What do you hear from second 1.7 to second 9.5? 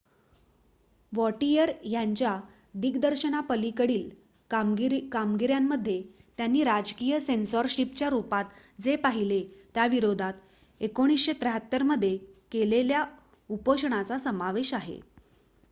यांच्या दिग्दर्शनापलीकडील कामगिऱ्यांमध्ये त्यांनी राजकीय सेन्सॉरशिपच्या रुपात जे पाहिले